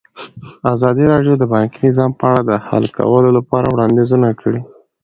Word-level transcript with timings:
ازادي 0.73 1.05
راډیو 1.13 1.33
د 1.37 1.43
بانکي 1.53 1.79
نظام 1.87 2.11
په 2.19 2.25
اړه 2.31 2.41
د 2.49 2.51
حل 2.67 2.85
کولو 2.97 3.29
لپاره 3.37 3.67
وړاندیزونه 3.69 4.27
کړي. 4.41 4.61